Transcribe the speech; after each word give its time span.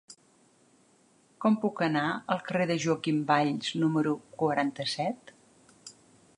Com 1.43 1.57
puc 1.65 1.83
anar 1.89 2.05
al 2.35 2.41
carrer 2.49 2.67
de 2.71 2.79
Joaquim 2.87 3.21
Valls 3.33 3.71
número 3.85 4.17
quaranta-set? 4.43 5.35